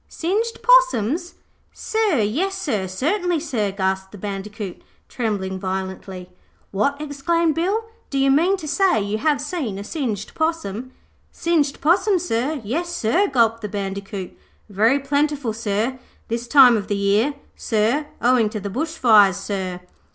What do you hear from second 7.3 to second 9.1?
Bill, 'do yer mean to say